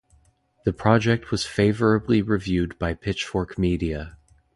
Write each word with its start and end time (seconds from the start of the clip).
The 0.65 0.73
project 0.73 1.29
was 1.29 1.45
favourably 1.45 2.23
reviewed 2.23 2.79
by 2.79 2.95
Pitchfork 2.95 3.59
Media. 3.59 4.17